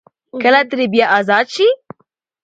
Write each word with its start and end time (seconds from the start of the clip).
کله 0.41 0.61
ترې 0.69 0.85
بيا 0.93 1.05
ازاد 1.19 1.45
شي 1.55 1.67
ـ 1.73 1.77